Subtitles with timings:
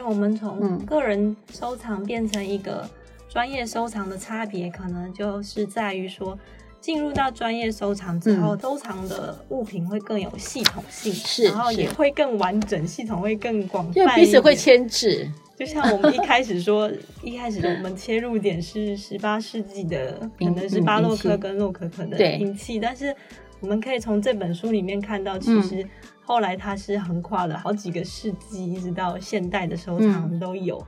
[0.00, 2.88] 以我们从个人收藏变成一个
[3.28, 6.38] 专业收藏的差别，可能就是在于说。
[6.80, 15.30] 进入到专业收藏之后，收藏的物品会更有系统性，是，然后也会更完整，系统会更广泛，因为彼此会牵制。
[15.58, 16.90] 就像我们一开始说，
[17.22, 23.14] 一开始我们切入点是十八世纪的，可能是巴洛克跟洛可可的银器，但是
[23.60, 25.86] 我们可以从这本书里面看到，其实
[26.30, 30.80] 后来它是横跨了好几个世纪，一直到现代的收藏都有。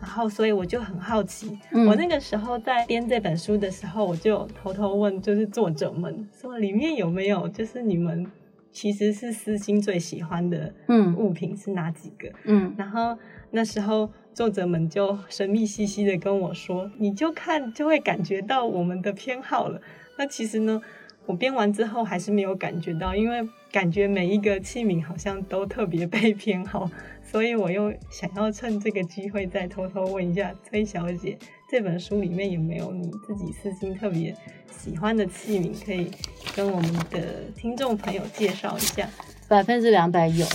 [0.00, 8.26] 然后，所以我就很好奇，我那个时候在编这本书的时候，我就偷偷问，就是作者们说里面有没有，就是你们
[8.72, 10.72] 其实是私心最喜欢的
[11.18, 12.30] 物品是哪几个？
[12.44, 13.14] 嗯，然后
[13.50, 19.78] 那时候作者们就神秘兮兮的跟我说，你就看就会感觉到我们的偏好了。
[20.16, 20.80] 那其实呢，
[21.28, 26.90] 我编完之后还是没有感觉到，因为感觉每一个器皿好像都特别被偏好。
[27.22, 31.38] 所以我又想要趁这个机会再偷偷问一下崔小姐，
[31.70, 34.34] 这本书里面有没有你自己私心特别
[34.70, 36.10] 喜欢的器皿，可以
[36.56, 39.06] 跟我们的听众朋友介绍一下？
[39.46, 40.46] 百分之两百有。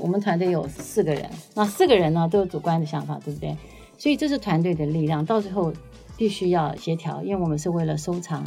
[0.00, 3.56] 我们团队有四个人，那四个人呢都有主观的想法，对不对？
[3.96, 5.72] 所以这是团队的力量，到最后
[6.16, 8.42] 必须要协调，因为我们是为了收藏，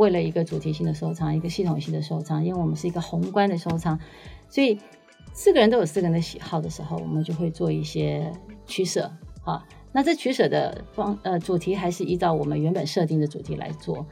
[0.00, 3.98] 为了一个主题性的收藏，一个系统性的收藏，因为我们是一个宏观的收藏，
[4.48, 4.78] 所以。
[5.32, 8.32] 四个人都有四个人的喜好的时候，我们就会做一些
[8.66, 9.12] 取舍
[9.44, 9.64] 啊。
[9.92, 14.04] 那这取舍的方呃主题还是依照我们原本设定的主题来做。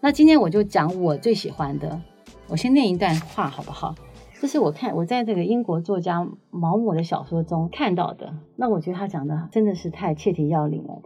[0.00, 2.00] 那今天我就讲我最喜欢的，
[2.46, 3.96] 我先念一段话好不好？
[4.40, 8.32] 这是我看我在这个英国作家毛姆的小说中看到的。
[8.54, 11.02] 那我觉得他讲的真的是太切题要领了。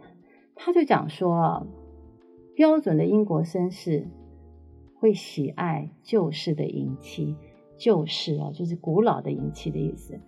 [0.53, 1.65] 他就讲说，
[2.55, 4.07] 标准的英国绅士
[5.05, 7.35] 会喜爱旧式的银器。
[7.77, 10.19] 旧式哦，就是古老的银器的意思。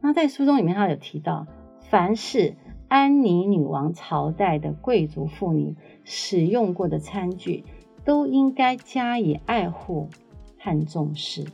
[0.00, 1.46] 那在书中里面，他有提到，
[1.90, 2.56] 凡是
[2.88, 7.64] 安妮女王朝代的贵族妇女使用过的餐具，
[8.06, 10.08] 都应该加以爱护
[10.58, 11.44] 和重视。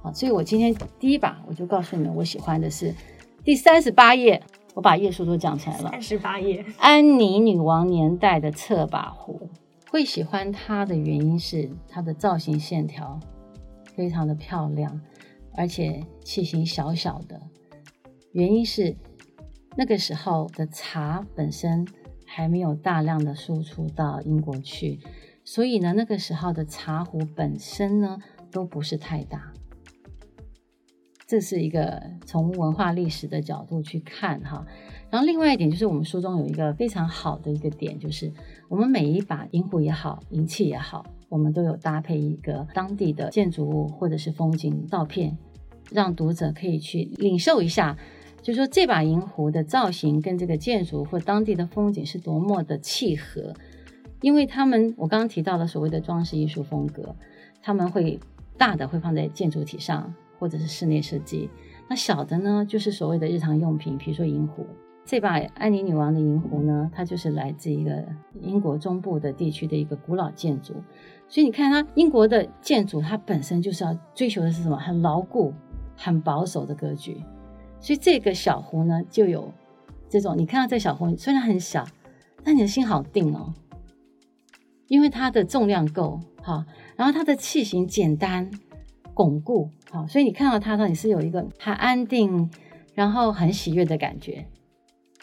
[0.00, 2.94] 好，所以我今天第一把我就告诉你们，我喜欢的是
[3.42, 4.40] 第三十八页，
[4.74, 5.90] 我把页数都讲出来了。
[5.90, 9.48] 三十八页，安妮女王年代的侧把壶，
[9.90, 13.18] 会喜欢它的原因是它的造型线条。
[13.94, 15.00] 非常的漂亮，
[15.54, 17.40] 而且器型小小的，
[18.32, 18.94] 原因是
[19.74, 21.88] 那个时候的茶本身
[22.26, 25.00] 还没有大量的输出到英国去，
[25.44, 28.18] 所以呢，那个时候的茶壶本身呢
[28.50, 29.54] 都不是太大。
[31.26, 34.64] 这是一个从文化历史的角度去看哈。
[35.10, 38.32] 然后另外一点就是，我们书中有一个非常好的一个点，就是
[38.68, 41.04] 我们每一把银壶也好，银器也好。
[41.28, 45.36] 我们都有搭配一个当地的建筑物或者是风景照片，
[45.90, 47.98] 让读者可以去领受一下，
[48.42, 53.52] 就说这把银壶的造型跟这个建筑或当地的风景是多么的契合。
[54.20, 57.16] 因为他们我刚刚提到了所谓的装饰艺术风格，
[57.60, 58.20] 他们会
[58.56, 61.50] 大的会放在建筑体上或者是室内设计，
[61.88, 64.66] 那小的呢就是所谓的日常用品，比如说银壶。
[65.04, 68.04] 这把安妮女王的银壶呢，它就是来自一个
[68.40, 70.74] 英国中部的地区的一个古老建筑。
[71.28, 74.76] 所以你看，它英国的建筑，它本身就是要追求的是什么？
[74.76, 75.54] 很牢固、
[75.96, 77.22] 很保守的格局。
[77.78, 79.52] 所以这个小壶呢，就有
[80.08, 80.36] 这种。
[80.36, 81.86] 你看到这小壶虽然很小，
[82.42, 83.54] 但你的心好定哦，
[84.88, 86.64] 因为它的重量够好，
[86.96, 88.50] 然后它的器型简单、
[89.14, 92.50] 巩固好，所以你看到它呢，你是有一个很安定，
[92.94, 94.46] 然后很喜悦的感觉。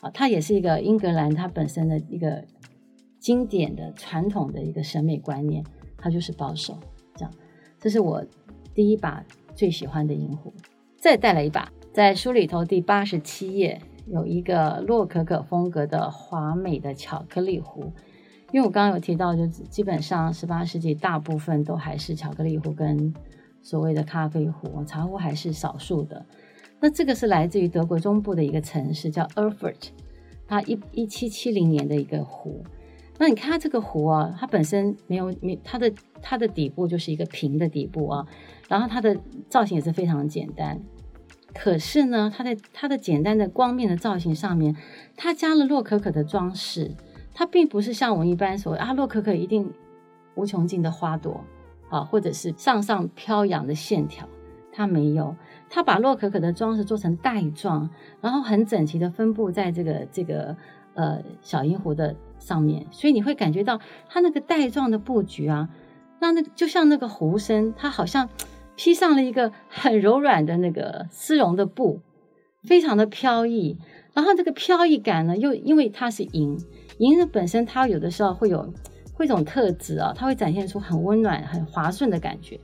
[0.01, 2.43] 啊，它也是一个英格兰它本身的一个
[3.19, 5.63] 经典的传统的一个审美观念。
[5.97, 6.77] 它就是保守，
[7.15, 7.33] 这样，
[7.79, 8.25] 这是我
[8.73, 9.23] 第一把
[9.55, 10.53] 最喜欢的银壶。
[10.97, 17.93] 再带来一把，在书里头第八十七页有一个洛可可风格的华美的巧克力壶。
[18.51, 23.13] 因为我刚刚有提到，就基本上十八世纪大部分都还是巧克力壶跟
[23.63, 26.23] 所谓的咖啡壶，茶壶还是少数的。
[26.79, 29.87] 那这个是来自于德国中部的一个城市叫 Erfurt，
[30.45, 32.63] 它一一七七零年的一个壶。
[33.17, 38.27] 那你看它这个壶啊，它本身没有没它的它的底部就是一个平的底部啊，
[38.67, 39.17] 然后它的
[39.49, 40.81] 造型也是非常简单。
[41.53, 44.75] 可是呢，它在它的简单的光面的造型上面，
[45.15, 46.91] 它加了洛可可的装饰。
[47.35, 49.71] 它并不是像我们一般所谓啊，洛可可一定
[50.35, 51.43] 无穷尽的花朵
[51.93, 54.27] 啊，或者是上上飘扬的线条，
[54.71, 55.35] 它没有。
[55.69, 57.89] 它把洛可可的装饰做成带状，
[58.21, 60.55] 然后很整齐的分布在这个这个
[60.93, 62.15] 呃小银壶的。
[62.39, 63.79] 上面，所以你会感觉到
[64.09, 65.69] 它那个带状的布局啊，
[66.19, 68.27] 那那就像那个壶身，它好像
[68.75, 72.01] 披上了一个很柔软的那个丝绒的布，
[72.63, 73.77] 非常的飘逸。
[74.13, 76.57] 然后这个飘逸感呢，又因为它是银，
[76.97, 78.73] 银的本身它有的时候会有
[79.23, 82.59] 会一种特质啊，它会展现出很温暖、很滑顺的感觉。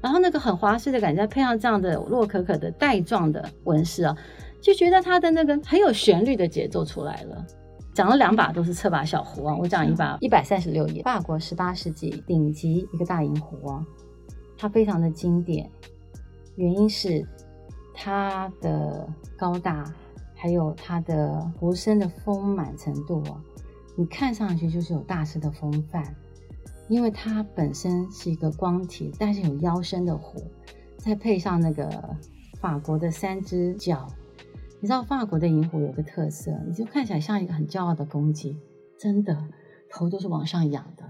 [0.00, 4.16] 然后那个很滑顺的感觉，配上这样的洛可可的带状的纹饰啊，
[4.60, 7.44] 就觉得它的那个很有旋律的节奏出来了。
[7.92, 13.84] 讲了两把都是侧把小壶啊，我讲一把一百三十六页，法国十八世纪顶级一个大银壶啊，
[14.56, 15.68] 它非常的经典，
[16.56, 17.26] 原因是
[17.92, 19.84] 它的高大，
[20.34, 23.36] 还有它的壶身的丰满程度啊，
[24.00, 26.16] 你看上去就是有大师的风范，
[26.88, 30.42] 因为它本身是一个光体，但是有腰身的壶，
[30.96, 32.16] 再配上那个
[32.58, 34.08] 法国的三只脚。
[34.80, 38.56] 你知道法国的银壶有个特色，你就看起来像一个很骄傲的公鸡，
[38.98, 39.36] 真的
[39.90, 41.04] 头都是往上仰的，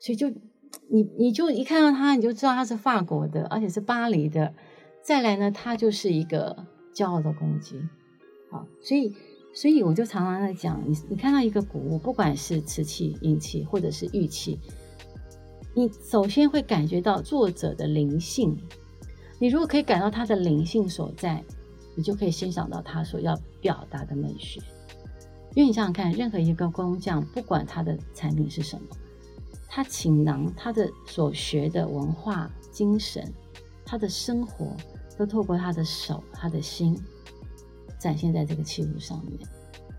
[0.00, 0.28] 所以就
[0.88, 4.54] 你你就一看到它，你就知道它是法国的，而且是巴黎的。
[5.04, 7.80] 再来呢，它就是一个骄傲的公鸡，
[8.50, 9.14] 好，所以
[9.54, 14.58] 所以我就常常在讲，你你看到一个古物，不管是瓷器、银器或者是玉器，
[15.72, 18.54] 你首先会感觉到作者的灵性，
[19.38, 21.42] 你如果可以感到它的灵性所在。
[21.96, 24.60] 你就可以欣赏到他所要表达的美学，
[25.54, 28.88] 因为你想想看，任何一个工匠，不管他的产品是什么，
[29.68, 33.32] 他倾囊他的所学的文化精神，
[33.86, 34.76] 他的生活，
[35.16, 37.00] 都透过他的手、他的心，
[38.04, 39.38] 展现在这个器物上面。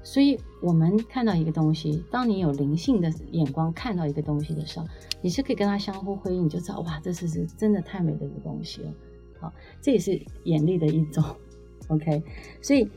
[0.04, 4.86] 所以，我们看到一个东西，当你有灵性的眼光看到一个东西的时候，
[5.20, 8.94] 你是可以跟它相互辉映，你就知道哇，这是是真的太美的一个东西了。
[9.40, 11.24] 好，这也是眼力的一种。
[11.88, 12.22] OK，
[12.62, 12.88] 所以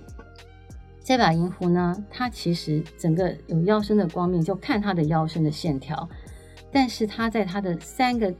[1.03, 6.07] 这把银壶呢，它其实整个有腰身的光面，就看它的腰身的线条。
[6.71, 8.35] 但是它在它的三个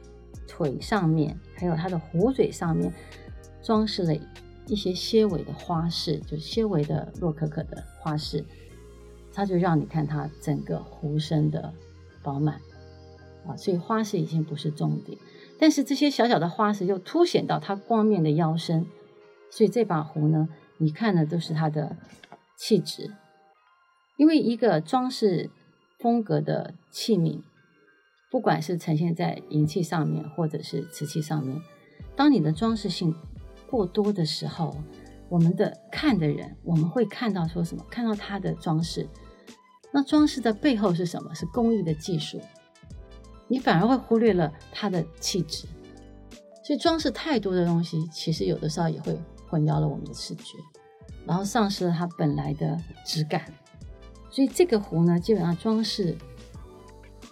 [0.47, 2.93] 腿上面，还有它的壶嘴上面，
[3.63, 4.15] 装饰了
[4.69, 8.45] 一些些微的花饰，就是些微的洛可可的花饰。
[9.33, 11.73] 它就让你看它整个壶身的
[12.23, 12.61] 饱满
[13.47, 15.17] 啊，所以花饰已经不是重点，
[15.61, 18.87] 但是这些小小的花饰又凸显到它光面的腰身。
[19.51, 20.49] 所以这把壶呢，
[20.79, 21.97] 你看的都是它的
[22.57, 23.15] 气质，
[24.17, 25.51] 因为一个装饰
[25.99, 27.41] 风格的器皿，
[28.31, 31.63] 不管是呈现在银器上面或者是瓷器上面，
[32.17, 33.15] 当你的装饰性
[33.71, 34.77] 过多的时候，
[35.29, 37.85] 我们的看的人，我们会看到说什么？
[37.91, 39.09] 看到它的装饰，
[39.93, 41.35] 那装饰的背后是什么？
[41.35, 42.41] 是工艺的技术，
[43.47, 45.67] 你反而会忽略了它的气质。
[46.65, 49.19] 所以装饰太多的东西，其实有的时候也会。
[49.51, 50.59] 混淆了我们的视觉，
[51.25, 53.51] 然后丧失了它本来的质感。
[54.31, 56.15] 所以这个壶呢，基本上装饰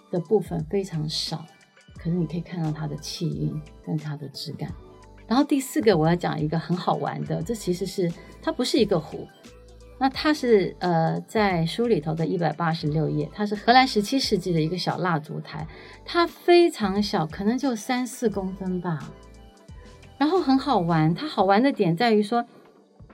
[0.09, 1.45] 的部分非常少，
[1.95, 4.73] 可是你可以看到它的气韵跟它的质感。
[5.27, 9.27] 然后第四个我要讲一个很好玩的，这其实是它不是一个壶，
[9.99, 15.67] 那它是呃在书里头的一百八十六页，它是荷兰十七世纪的一个小蜡烛台，
[16.05, 19.11] 它非常小，可能就三四公分吧。
[20.17, 22.45] 然后很好玩，它好玩的点在于说，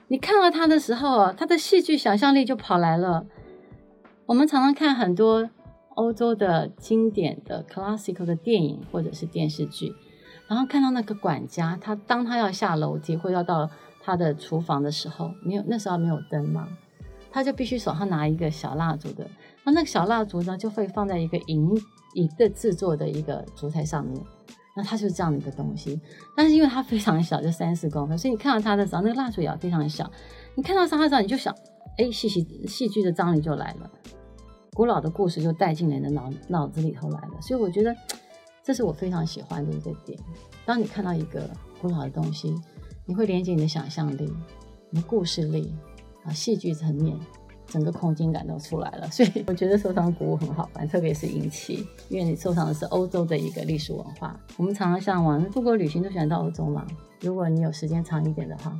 [0.07, 3.25] 你看到它的时候，它的戏剧想象力就跑来了。
[4.25, 5.49] 我们常常看很多
[5.95, 9.93] 欧洲的经典的 classical 的电影或者是电视剧，
[10.47, 13.69] 然后看到那个管家，他当他要下楼梯或要到
[14.01, 16.67] 他的厨房的时候，没有那时候没有灯嘛，
[17.31, 19.27] 他就必须手上拿一个小蜡烛的，
[19.63, 21.69] 那那个小蜡烛呢就会放在一个银
[22.15, 24.21] 银的制作的一个烛台上面。
[24.75, 26.01] 那它就是这样的一个东西，
[26.35, 30.11] 但是因为它非常小，就三四公分，所以你看到它的时候，那个蜡烛也非常小。
[30.55, 31.55] 你看到它的时候，你就想，
[31.99, 33.87] 哎，戏戏戏剧的张力就来了，
[34.73, 37.39] 古老的故事就带进你的脑脑子里头来了。
[37.39, 37.95] 所以我觉得
[38.63, 40.17] 这是我非常喜欢的一个点。
[40.65, 41.49] 当你看到一个
[41.81, 42.55] 古老的东西，
[43.05, 44.33] 你会连接你的想象力、
[44.89, 45.75] 你的故事力
[46.23, 47.19] 啊，戏剧层面。
[47.65, 54.39] 整个空间感都出来了，所以我觉得收藏古物很好玩，特别是银器，因为你收藏的是欧洲的一个历史文化。
[54.57, 56.85] 我们常常向往出国旅行都喜欢到欧洲嘛。
[57.21, 58.79] 如果你有时间长一点的话，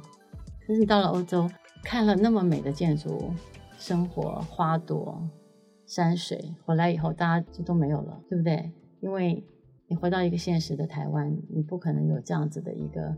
[0.67, 1.49] 可是你到了欧洲，
[1.81, 3.31] 看了那么美的建筑、
[3.79, 5.27] 生活、花朵、
[5.87, 8.69] 山水，回来以后大家就都没有了，对不对？
[8.99, 9.43] 因为
[9.87, 13.15] 你回到一个现实的台湾，你不可能有这样子的一个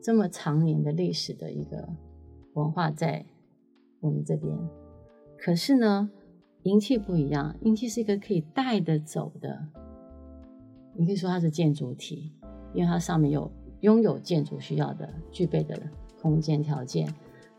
[0.00, 1.88] 这么长年的历史的一个
[2.54, 3.24] 文化在
[4.00, 4.56] 我们这边。
[5.38, 6.10] 可是呢，
[6.62, 9.66] 银器不一样，银器是一个可以带得走的。
[10.94, 12.32] 你可以说它是建筑体，
[12.74, 13.50] 因为它上面有
[13.80, 15.80] 拥有建筑需要的、具备的
[16.20, 17.12] 空间条件、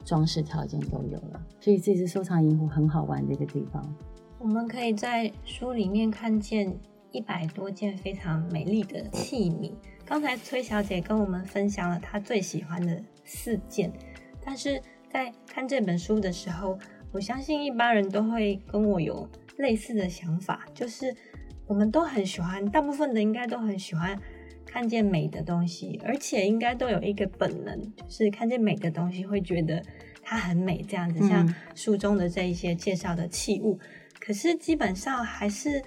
[0.05, 1.45] 装饰条件都有了。
[1.59, 3.95] 所以这是收藏银壶很好玩的一个地方。
[4.39, 6.77] 我们可以在书里面看见
[7.13, 9.71] 一百多件非常美丽的器皿。
[10.05, 13.89] 刚才崔小姐跟我们分享了她最喜欢的四件，
[14.45, 14.81] 但是。
[15.13, 16.75] 在看这本书的时候，
[17.11, 21.15] 我相信一般人都会跟我有类似的想法，就是
[21.67, 24.19] 我们都很喜欢，大部分的应该都很喜欢
[24.65, 29.85] 看见美的东西，而且应该都有一个本能，就是看见美的东西会觉得
[30.23, 31.19] 它很美，这样子。
[31.29, 33.77] 像书中的这一些介绍的器物，
[34.19, 35.79] 可是基本上还是。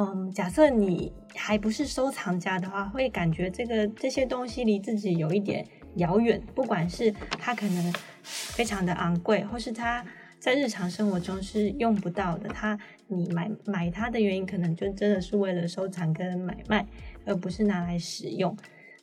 [0.00, 6.40] 嗯，假设你还不是收藏家的话，会感觉这个这些东西离自己有一点遥远。
[6.54, 10.04] 不管是它可能非常的昂贵，或是它
[10.38, 12.78] 在日常生活中是用不到的，它
[13.08, 16.86] 你买买它的原因，可能就真的是为了收藏跟买卖，
[17.26, 18.56] 而不是拿来使用。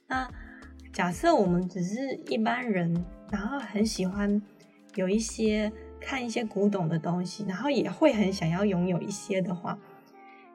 [0.07, 0.25] 那
[0.93, 4.41] 假设我们只是一般人，然后很喜欢
[4.93, 9.77] 有一些看一些古董的东西，然后也会很想要拥有一些的话。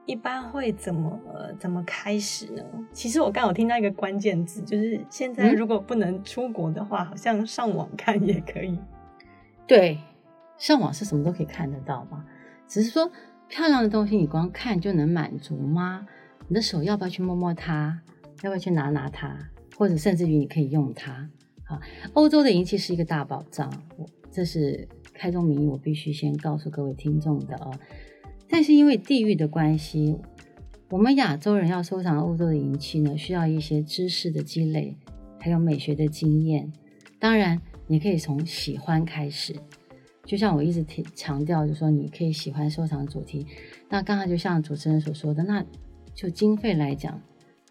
[0.07, 1.21] 一般会怎么
[1.59, 2.63] 怎么开始呢？
[2.93, 8.79] 其实我刚好听到一个关键字，就是现在如果不能出国的话，好像上网看也可以。
[9.67, 9.99] 对，
[10.59, 12.25] 上网是什么都可以看得到嘛。
[12.67, 13.11] 只是说
[13.49, 16.07] 漂亮的东西，你光看就能满足吗？
[16.49, 18.01] 你的手要不要去摸摸它？
[18.43, 19.37] 要不要去拿拿它？
[19.77, 21.13] 或者甚至于你可以用它？
[21.67, 21.81] 啊，
[22.15, 23.71] 欧洲的银器是一个大宝藏，
[24.31, 27.73] 这是开宗明义，我必须先告诉各位听众的哦。
[28.51, 30.17] 但是因为地域的关系，
[30.91, 34.97] 我们亚洲人要收藏欧洲的银器呢，需要一些知识的积累，
[35.39, 36.71] 还有美学的经验。
[37.21, 39.55] 当然，你可以从喜欢开始，
[40.25, 43.47] 就像我一直提强调，就说你可以喜欢收藏主题。
[43.89, 45.65] 那刚刚就像主持人所说的，那
[46.13, 47.23] 就经费来讲，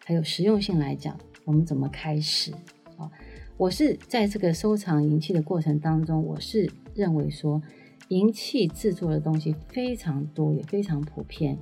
[0.06, 2.54] 还有实用性来讲，我们怎么开始
[2.96, 3.12] 啊？
[3.58, 7.62] 我是在这个收藏银器的过程当中，我是认为说。
[8.10, 11.58] 银器制作的东西非常多，也非常普遍。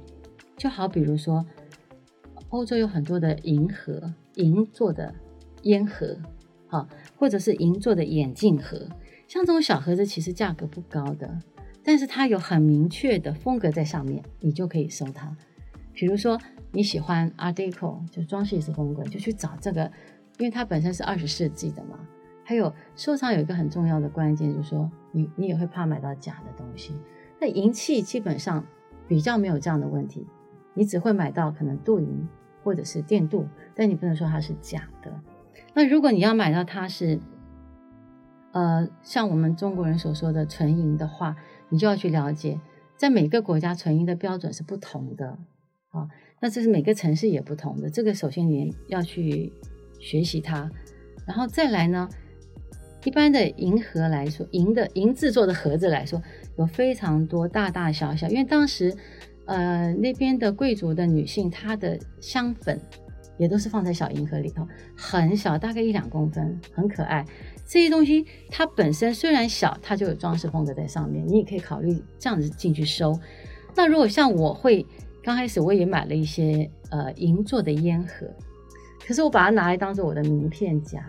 [0.57, 1.45] 就好比如说，
[2.49, 5.13] 欧洲有很多的银盒，银做的
[5.63, 6.17] 烟盒，
[6.67, 6.87] 好，
[7.17, 8.87] 或者是银做的眼镜盒。
[9.27, 11.37] 像这种小盒子，其实价格不高的，
[11.83, 15.35] 但是它有很明确的风格在上面，你就可以收它。
[15.91, 16.39] 比如说
[16.71, 19.91] 你喜欢 Art Deco，就装饰式风格，就去找这个，
[20.39, 21.99] 因为它本身是二十世纪的嘛。
[22.43, 26.93] 还有收藏有一个很重要的关键，就是说你你也会怕买到假的东西。
[27.39, 28.63] 那银器基本上
[29.07, 30.27] 比较没有这样的问题，
[30.75, 32.27] 你只会买到可能镀银
[32.63, 35.19] 或者是电镀，但你不能说它是假的。
[35.73, 37.19] 那如果你要买到它是，
[38.51, 41.35] 呃，像我们中国人所说的纯银的话，
[41.69, 42.59] 你就要去了解，
[42.95, 45.39] 在每个国家纯银的标准是不同的
[45.89, 46.07] 啊。
[46.39, 49.51] 那这是每个城市也不同的，这个首先你要去
[49.99, 50.69] 学习它，
[51.25, 52.07] 然后再来呢。
[53.07, 56.21] 一般的银盒来说，银的银制作的盒子来说，
[56.57, 58.27] 有非常多大大小小。
[58.27, 58.93] 因为当时，
[59.45, 62.77] 呃，那边的贵族的女性，她的香粉
[63.37, 67.25] 也都是放在小银盒里头，很小，大概一两公分，很可爱。
[67.65, 73.17] 这些东西它本身虽然小，它就有装饰风格在上面，你也可以考虑这样子进去收。
[73.73, 74.85] 那如果像我会
[75.23, 78.27] 刚开始我也买了一些呃银做的烟盒，
[79.07, 81.01] 可是我把它拿来当做我的名片夹、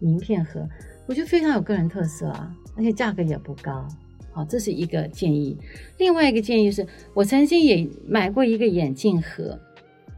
[0.00, 0.68] 名片盒。
[1.06, 3.86] 我觉得非常有个人特色啊，而且价格也不高，
[4.32, 5.56] 好，这是一个建议。
[5.98, 9.58] 另外一个建议是，我曾经也买过一个眼镜盒，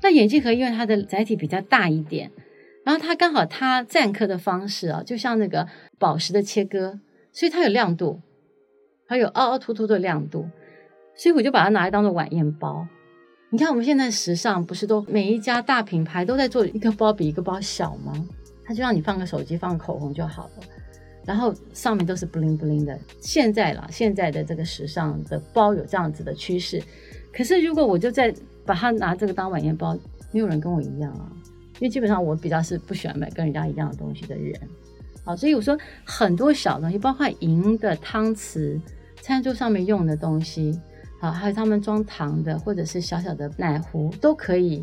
[0.03, 2.31] 那眼镜盒因为它的载体比较大一点，
[2.85, 5.69] 然后它刚好它錾刻的方式啊，就像那个
[5.99, 6.99] 宝石的切割，
[7.33, 8.23] 所以它有亮度，
[9.07, 10.49] 还有凹凹凸凸的亮度，
[11.15, 12.87] 所以我就把它拿来当做晚宴包。
[13.51, 18.13] 你看我们现在时尚不是都每一家大品牌都在做一个包比一个包小吗？
[18.65, 20.53] 它就让你放个手机，放个口红就好了。
[21.29, 22.99] 然后上面都是 bling bling 的。
[23.21, 26.83] 现在啦，现在的这个时尚的包有这样子的趋势。
[27.31, 29.95] 可是如果我就在把它拿这个当晚宴包，
[30.33, 31.31] 没有人跟我一样啊。
[31.75, 34.59] 因为基本上我比较是不喜欢买跟人家一样的东西的人。
[35.23, 38.81] 好，所以我说很多小东西，包括银的汤匙、
[39.21, 40.81] 餐桌上面用的东西，
[41.21, 44.83] 好，还有他们装糖的或者是小小的奶壶都可以。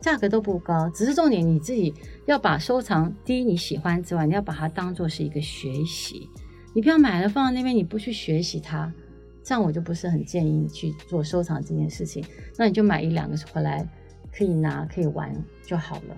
[0.00, 1.92] 价格都不高，只是重点你自己
[2.26, 6.28] 要把收藏第一你喜欢之外，你要把它当做是一个学习。
[6.74, 8.92] 你不要买了放在那边，你不去学习它，
[9.42, 12.24] 这样我就不是很建议你去做收藏这件事情。
[12.56, 13.84] 那你就买一两个回来，
[14.32, 15.34] 可以拿可以玩
[15.66, 16.16] 就好了。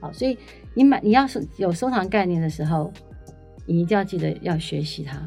[0.00, 0.38] 好，所以
[0.72, 2.90] 你买你要是有收藏概念的时候，
[3.66, 5.20] 你一定要记得要学习它。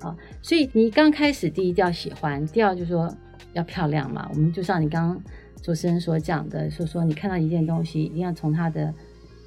[0.00, 3.14] 好，所以你刚开始第一定要喜欢，第二就是说
[3.52, 4.28] 要漂亮嘛。
[4.32, 5.22] 我们就像你刚刚。
[5.64, 8.92] 主持人所讲的，说说你看到一件东西，一定要从它的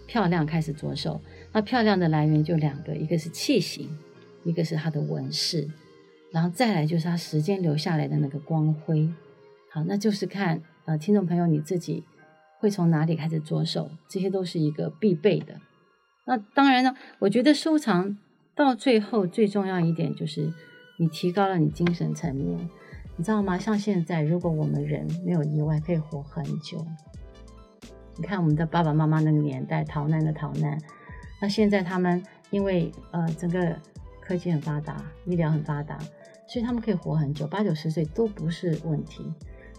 [0.07, 1.21] 漂亮开始着手。
[1.53, 3.87] 那漂亮的来源就两个，一个是器型，
[4.43, 5.69] 一个是它的纹饰，
[6.31, 9.07] 然后再来就是它时间留下来的那个光辉。
[9.71, 12.03] 好，那就是看呃，听众朋友你自己
[12.57, 15.61] 会从哪里开始着手，这些都是一个必备的。
[16.25, 18.17] 那当然呢，我觉得收藏
[18.55, 20.51] 到最后最重要一点就是
[20.97, 22.67] 你提高了你精神层面，
[23.17, 23.57] 你知道吗？
[23.57, 26.85] 像现在，如果我们人没有意外可以活很久，
[28.15, 30.79] 你看我们的爸爸妈妈那个年代逃难的逃难，
[31.41, 33.75] 那现在他们因为呃整个
[34.21, 35.97] 科技很发达，医疗很发达，
[36.47, 39.25] 所以他们可以活很久，八九十岁都不是问题。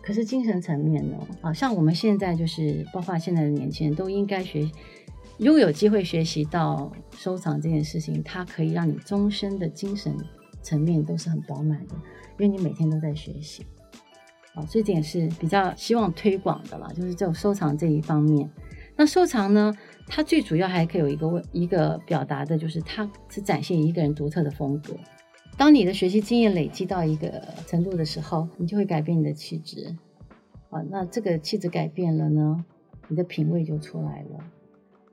[0.03, 1.17] 可是精神层面呢？
[1.41, 4.69] 啊，像我们现在就是，包括现在的年轻人都应该学，
[5.37, 10.17] 如果有机会学习到收藏这件事情，它可以让你终身的精神
[10.69, 11.95] 层面都是很饱满的，
[12.39, 13.65] 因为你每天都在学习。
[14.55, 18.51] 啊，这点是比较希望推广的啦，就是这种收藏这一方面。
[18.97, 19.73] 那收藏呢，
[20.07, 24.95] 它最主要还可以有一个问一个表达的，就是它是展现一个人独特的风格。
[25.57, 29.97] 当你的学习经验累积到一个程度的时候，你就会改变你的气质，
[30.69, 32.65] 啊，那这个气质改变了呢，
[33.09, 34.39] 你的品味就出来了。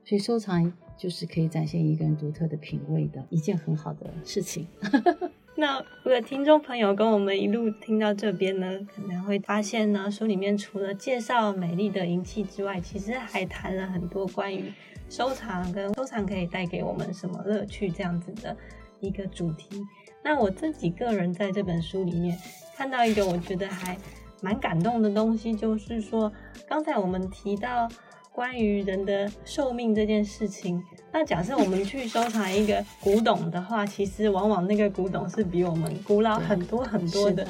[0.04, 4.66] 所以收藏就是可以展现一个人独特的品味的一件很好的事情。
[5.58, 14.70] 那如果听众朋友跟我们一路听到这边呢，可能会发现呢，书里面除了介绍美丽的银器之外，其实还谈了很多关于
[15.08, 18.54] 收藏跟收藏可以带给我们什么乐趣这样子的
[19.00, 19.82] 一个主题。
[20.22, 22.36] 那我自己个人在这本书里面
[22.76, 23.96] 看到一个我觉得还
[24.42, 26.30] 蛮感动的东西，就是说
[26.68, 27.88] 刚才我们提到
[28.36, 30.84] 关于人的寿命这件事情。
[31.10, 37.48] 那假设我们去收藏一个古董的话，其实往往那个古董是比我们古老很多很多的。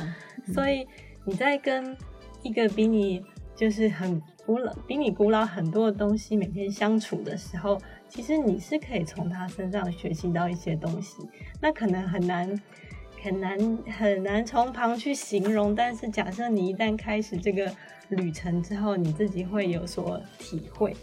[0.54, 0.86] 所以
[1.24, 1.96] 你在跟
[2.44, 3.20] 一个比你
[3.56, 7.76] 就是很古老、比你古老很多的东西每天相处的时候，
[8.08, 11.16] 其实你是可以从他身上学习到一些东西。
[11.60, 12.48] 那可能很难、
[13.26, 13.58] 很难、
[13.98, 17.68] 很难从旁去形容，但是假设你一旦开始这个
[18.08, 20.94] 旅程之后，你自己会有所体会。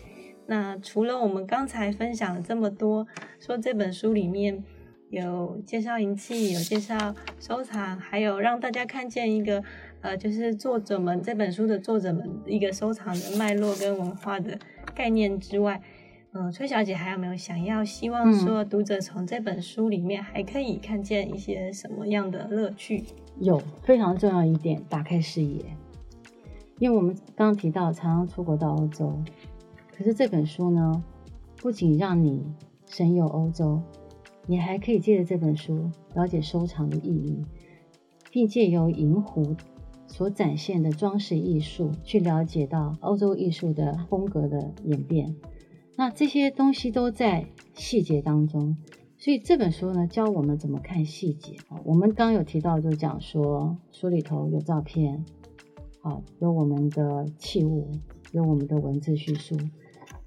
[0.45, 3.05] 那除了我们刚才分享了这么多，
[3.41, 4.63] 说这本书里面
[5.09, 9.61] 有介绍银器，有介绍收藏，还有让大家看见一个
[9.99, 14.57] 呃，就是作者们这本书的作者们一个收藏的脉络跟文化的
[14.95, 15.81] 概念之外。
[16.35, 23.03] 嗯，崔小姐还有没有想要希望说读者从这本书里面还可以看见一些什么样的乐趣？
[23.39, 25.63] 有非常重要一点，打开视野。
[26.79, 29.15] 因为我们刚刚提到常常出国到欧洲，
[29.95, 31.03] 可是这本书呢，
[31.57, 32.43] 不仅让你
[32.87, 33.79] 神游欧洲，
[34.47, 37.45] 你还可以借着这本书了解收藏的意义，
[38.31, 39.55] 并借由银壶
[40.07, 45.35] 所展现的装饰艺术，去了解到欧洲艺术的风格的演变。
[45.95, 48.75] 那这些东西都在细节当中，
[49.19, 51.79] 所以这本书呢教我们怎么看细节啊。
[51.85, 55.23] 我们刚有提到，就讲说书里头有照片，
[56.01, 57.91] 啊，有我们的器物，
[58.31, 59.55] 有我们的文字叙述。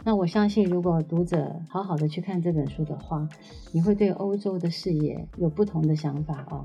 [0.04, 3.28] 那我相信，如果读者好好的去看这本书的话，
[3.72, 6.64] 你会对欧洲的视野有不同的想法哦，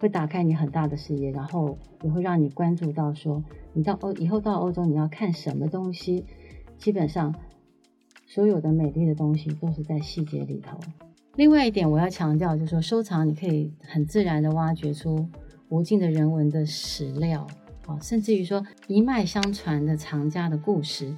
[0.00, 6.26] 会打开你很大的视野，然后也会让你关注到说，你到欧以后到欧洲你要看什么东西，
[6.78, 7.32] 基本上。
[8.32, 10.78] 所有的美丽的东西都是在细节里头。
[11.34, 15.28] 另外一点，我要强调，就是说收藏，你可以很自然的挖掘出
[15.68, 17.44] 无尽的人文的史料，
[17.86, 21.12] 啊，甚至于说一脉相传的藏家的故事。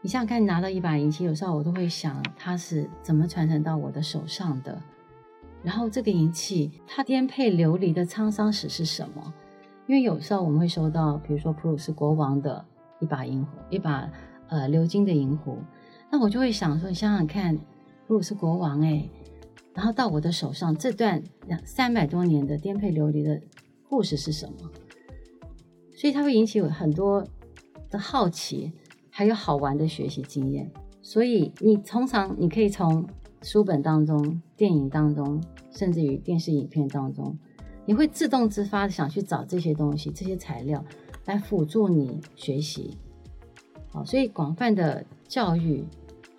[0.00, 4.80] 你想想看，你拿到一把银器，有时候我都会想，它是怎么传承到我的手上的？
[5.64, 9.34] 然后这个银器它颠沛流离的沧桑史是什么？
[9.88, 12.64] 因为有时候我们会收到，比如说普鲁士国王的
[13.00, 14.08] 一把银壶，一把
[14.46, 15.58] 呃鎏金的银壶。
[16.10, 17.54] 那我就会想说，你想想看，
[18.06, 19.08] 如果是国王哎，
[19.74, 23.40] 然后到我的手上，这段两三百多年的颠沛流离的
[23.88, 24.70] 故事是什么？
[25.94, 27.26] 所以它会引起我很多
[27.90, 28.72] 的好奇，
[29.10, 30.70] 还有好玩的学习经验。
[31.02, 33.06] 所以你通常你可以从
[33.42, 37.38] 书本当中、电影当中，甚至于电视影片当中，
[37.84, 40.84] 你会自动自发的想去找这些东西、这些材料
[41.26, 42.96] 来辅助你学习。
[43.90, 45.84] 好，所以广泛的教育。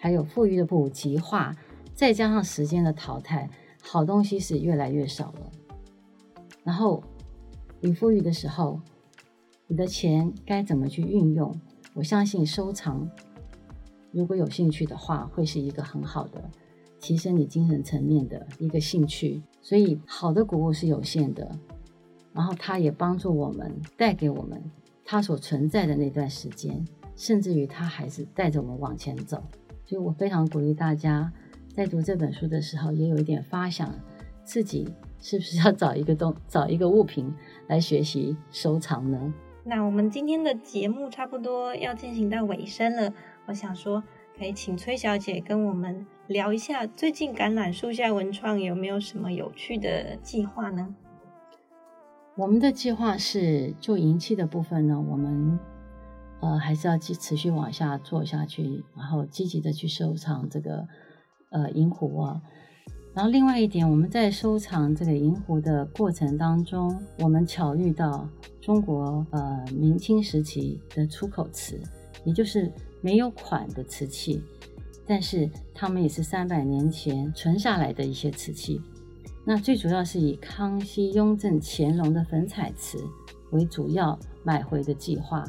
[0.02, 1.54] 还有富裕的普及化，
[1.94, 3.50] 再加上时间的淘汰，
[3.84, 5.52] 好东西是越来越少了。
[6.64, 7.04] 然后
[7.82, 8.80] 你富裕的时候，
[9.68, 11.54] 你的钱该怎么去运用？
[11.94, 13.10] 我相信收藏，
[14.14, 16.50] 如果有兴趣的话，会是一个很好的
[17.02, 19.44] 提升你精神层面的一个兴趣。
[19.62, 21.52] 所以好的古物是有限的，
[22.32, 24.64] 然后它也帮助我们，带给我们
[25.04, 26.88] 它所存在的那段时间，
[27.20, 29.44] 甚至于它还是带着我们往前走。
[29.86, 31.34] 所以我非常鼓励大家
[31.76, 33.94] 在读这本书的时候，也有一点发想，
[34.46, 34.88] 自己
[35.20, 37.34] 是不是要找一个东找一个物品
[37.68, 39.34] 来学习收藏呢？
[39.66, 43.14] 那我们今天的节目差不多要进行到尾声了，
[43.48, 44.02] 我想说，
[44.38, 50.96] 可以请崔小姐跟我们聊一下最近橄榄树下文创有没有什么有趣的计划呢？
[52.36, 55.60] 我们的计划是做银器的部分呢，我们
[56.42, 60.88] 呃还是要继持续往下做下去，然后积极的去收藏这个
[61.50, 62.42] 呃银壶啊。
[63.14, 68.30] 然后另外一点，我们在收藏这个银壶的过程当中，我们巧遇到
[68.62, 71.82] 中国呃明清时期的出口瓷，
[72.24, 72.72] 也就是
[73.02, 74.42] 没有款的瓷器，
[75.06, 78.80] 但是它们也是三百年前存下来的一些瓷器。
[79.44, 83.04] 那最主要是以康熙、雍正、乾隆的粉彩瓷
[83.52, 85.44] 为主要买回的计划，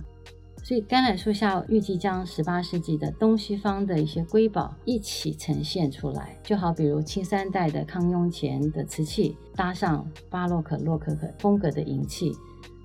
[0.63, 12.33] 所以橄榄树下预计将十八世纪的东西方的一些瑰宝一起呈现出来，就好比如清三代的康雍乾的瓷器，搭上巴洛克、洛可可风格的银器，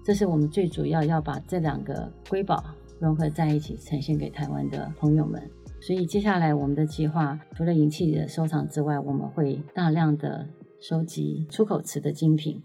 [0.04, 2.64] 这是我们最主要要把这两个瑰宝
[3.00, 5.42] 融合在一起呈现给台湾的朋友们。
[5.80, 10.48] 所以接下来我们的计划除了银器的收藏之外，我们会大量的。
[10.78, 12.62] 收集出口瓷的精品，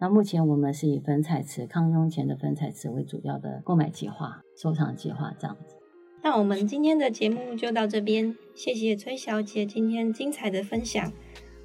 [0.00, 5.74] 那目前我们是以粉彩瓷、康雍乾的粉彩瓷为主要的购买计划、收藏计划这样子。
[6.22, 11.12] 那我们今天的节目就到这边，谢谢崔小姐今天精彩的分享。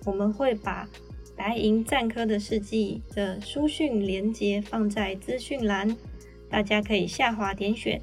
[0.05, 0.89] 我们会把
[1.37, 5.95] 白银赞科的事迹的书讯连接放在资讯栏，
[6.49, 8.01] 大家可以下滑点选